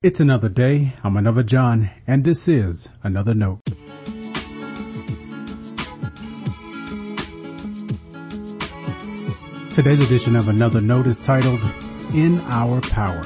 [0.00, 0.94] It's another day.
[1.02, 3.58] I'm another John, and this is another note.
[9.70, 11.60] Today's edition of another note is titled
[12.14, 13.22] In Our Power.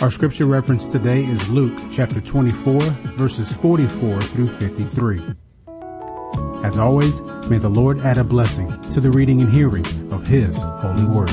[0.00, 2.78] Our scripture reference today is Luke chapter 24
[3.16, 5.34] verses 44 through 53.
[6.66, 10.56] As always, may the Lord add a blessing to the reading and hearing of His
[10.56, 11.28] holy word.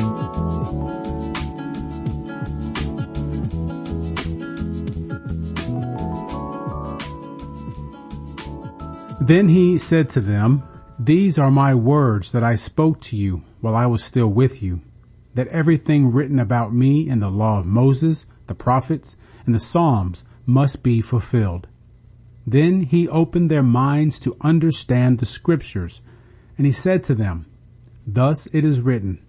[9.19, 10.61] Then he said to them,
[10.99, 14.81] These are my words that I spoke to you while I was still with you,
[15.33, 20.25] that everything written about me in the law of Moses, the prophets, and the Psalms
[20.45, 21.67] must be fulfilled.
[22.45, 26.01] Then he opened their minds to understand the scriptures,
[26.57, 27.45] and he said to them,
[28.05, 29.21] Thus it is written,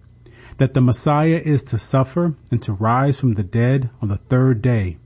[0.57, 4.61] that the Messiah is to suffer and to rise from the dead on the third
[4.61, 4.97] day,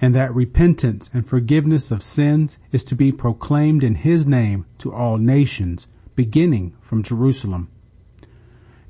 [0.00, 4.92] and that repentance and forgiveness of sins is to be proclaimed in his name to
[4.92, 7.68] all nations, beginning from Jerusalem.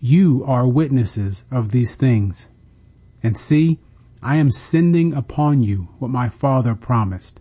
[0.00, 2.48] You are witnesses of these things.
[3.22, 3.80] And see,
[4.22, 7.41] I am sending upon you what my father promised.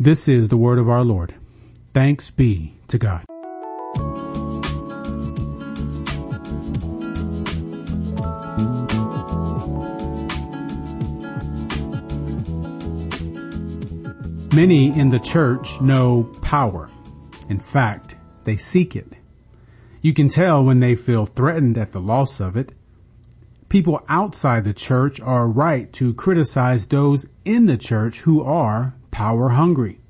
[0.00, 1.36] This is the word of our Lord.
[1.92, 3.24] Thanks be to God.
[14.52, 16.90] Many in the church know power.
[17.48, 19.12] In fact, they seek it.
[20.00, 22.72] You can tell when they feel threatened at the loss of it.
[23.68, 29.50] People outside the church are right to criticize those in the church who are power
[29.50, 30.00] hungry.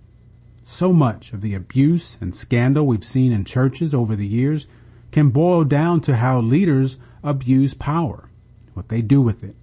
[0.63, 4.67] So much of the abuse and scandal we've seen in churches over the years
[5.13, 8.31] can boil down to how leaders abuse power,
[8.73, 9.57] what they do with it.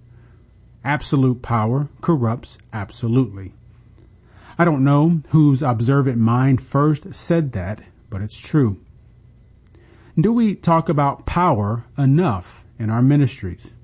[0.84, 3.52] Absolute power corrupts absolutely.
[4.56, 8.80] I don't know whose observant mind first said that, but it's true.
[10.16, 13.74] Do we talk about power enough in our ministries?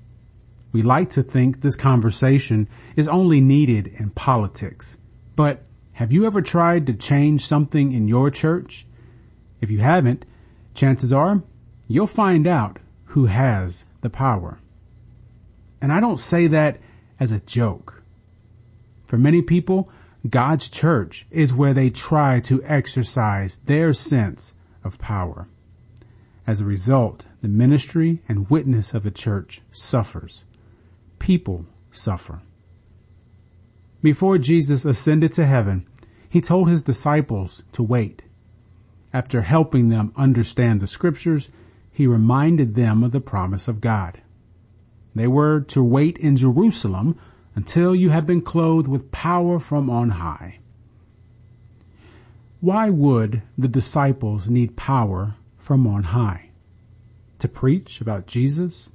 [0.71, 4.95] We like to think this conversation is only needed in politics.
[5.39, 5.61] But
[5.93, 8.85] have you ever tried to change something in your church?
[9.61, 10.25] If you haven't,
[10.73, 11.43] chances are
[11.87, 14.59] you'll find out who has the power.
[15.79, 16.81] And I don't say that
[17.21, 18.03] as a joke.
[19.05, 19.89] For many people,
[20.29, 25.47] God's church is where they try to exercise their sense of power.
[26.45, 30.43] As a result, the ministry and witness of the church suffers.
[31.17, 32.41] People suffer.
[34.01, 35.85] Before Jesus ascended to heaven,
[36.29, 38.23] he told his disciples to wait.
[39.11, 41.49] After helping them understand the scriptures,
[41.91, 44.21] he reminded them of the promise of God.
[45.15, 47.17] They were to wait in Jerusalem
[47.55, 50.59] until you have been clothed with power from on high.
[52.61, 56.51] Why would the disciples need power from on high?
[57.39, 58.91] To preach about Jesus?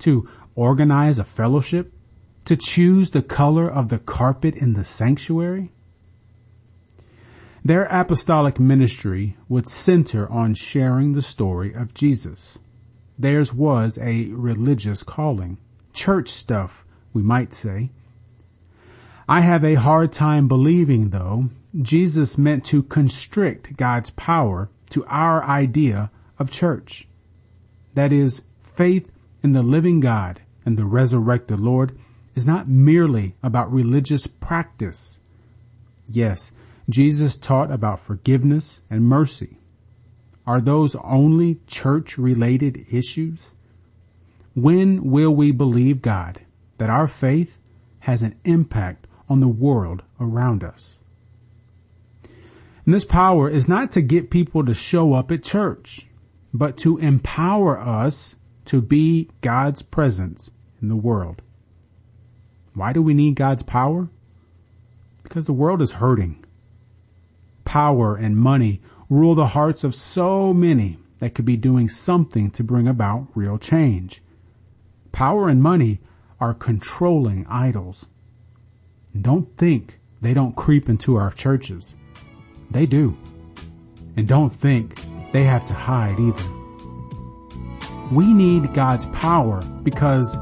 [0.00, 1.92] To organize a fellowship?
[2.46, 5.70] To choose the color of the carpet in the sanctuary?
[7.64, 12.58] Their apostolic ministry would center on sharing the story of Jesus.
[13.18, 15.58] Theirs was a religious calling,
[15.92, 17.90] church stuff, we might say.
[19.28, 21.50] I have a hard time believing though
[21.82, 27.08] Jesus meant to constrict God's power to our idea of church.
[27.94, 29.10] That is faith
[29.42, 31.98] in the living God and the resurrected Lord
[32.36, 35.20] is not merely about religious practice.
[36.08, 36.52] Yes,
[36.88, 39.58] Jesus taught about forgiveness and mercy.
[40.46, 43.54] Are those only church related issues?
[44.54, 46.42] When will we believe God
[46.78, 47.58] that our faith
[48.00, 51.00] has an impact on the world around us?
[52.84, 56.06] And this power is not to get people to show up at church,
[56.54, 58.36] but to empower us
[58.66, 61.42] to be God's presence in the world.
[62.76, 64.10] Why do we need God's power?
[65.22, 66.44] Because the world is hurting.
[67.64, 72.62] Power and money rule the hearts of so many that could be doing something to
[72.62, 74.20] bring about real change.
[75.10, 76.00] Power and money
[76.38, 78.04] are controlling idols.
[79.18, 81.96] Don't think they don't creep into our churches.
[82.70, 83.16] They do.
[84.18, 85.02] And don't think
[85.32, 86.50] they have to hide either.
[88.12, 90.36] We need God's power because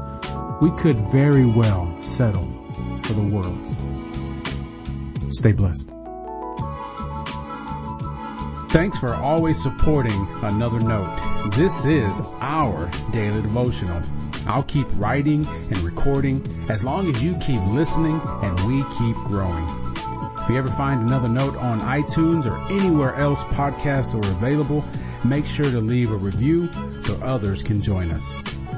[0.61, 2.47] we could very well settle
[3.03, 3.75] for the world's.
[5.37, 5.89] Stay blessed.
[8.69, 11.51] Thanks for always supporting Another Note.
[11.55, 14.01] This is our daily devotional.
[14.45, 19.65] I'll keep writing and recording as long as you keep listening and we keep growing.
[20.39, 24.85] If you ever find another note on iTunes or anywhere else podcasts are available,
[25.23, 26.69] make sure to leave a review
[27.01, 28.54] so others can join us.